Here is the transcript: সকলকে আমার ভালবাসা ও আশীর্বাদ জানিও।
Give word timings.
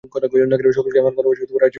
সকলকে 0.03 0.97
আমার 0.99 1.13
ভালবাসা 1.13 1.21
ও 1.21 1.33
আশীর্বাদ 1.33 1.51
জানিও। 1.53 1.69